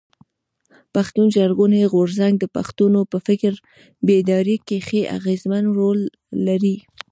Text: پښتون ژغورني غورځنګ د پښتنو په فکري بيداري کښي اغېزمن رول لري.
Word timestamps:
پښتون 0.95 1.27
ژغورني 1.35 1.83
غورځنګ 1.93 2.33
د 2.39 2.45
پښتنو 2.55 2.99
په 3.11 3.17
فکري 3.25 3.57
بيداري 4.05 4.55
کښي 4.67 5.01
اغېزمن 5.17 5.63
رول 5.77 5.99
لري. 6.47 6.75